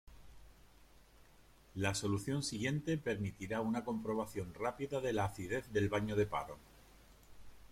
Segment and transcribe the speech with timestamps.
[1.75, 6.57] La solución siguiente permitirá una comprobación rápida de la acidez del baño de paro.